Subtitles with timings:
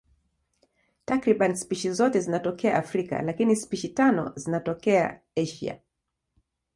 [1.09, 5.79] Takriban spishi zote zinatokea Afrika, lakini spishi tano zinatokea Asia.